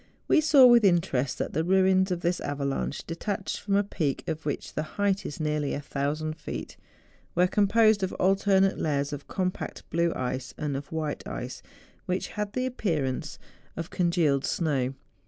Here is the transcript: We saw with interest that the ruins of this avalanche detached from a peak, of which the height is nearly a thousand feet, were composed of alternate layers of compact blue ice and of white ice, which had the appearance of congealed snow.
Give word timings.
We 0.27 0.41
saw 0.41 0.65
with 0.65 0.83
interest 0.83 1.37
that 1.37 1.53
the 1.53 1.63
ruins 1.63 2.09
of 2.09 2.21
this 2.21 2.39
avalanche 2.41 3.05
detached 3.05 3.59
from 3.59 3.75
a 3.75 3.83
peak, 3.83 4.27
of 4.27 4.47
which 4.47 4.73
the 4.73 4.81
height 4.97 5.27
is 5.27 5.39
nearly 5.39 5.75
a 5.75 5.79
thousand 5.79 6.37
feet, 6.37 6.75
were 7.35 7.45
composed 7.45 8.01
of 8.01 8.11
alternate 8.13 8.79
layers 8.79 9.13
of 9.13 9.27
compact 9.27 9.87
blue 9.91 10.11
ice 10.15 10.55
and 10.57 10.75
of 10.75 10.91
white 10.91 11.27
ice, 11.27 11.61
which 12.07 12.29
had 12.29 12.53
the 12.53 12.65
appearance 12.65 13.37
of 13.77 13.91
congealed 13.91 14.43
snow. 14.43 14.95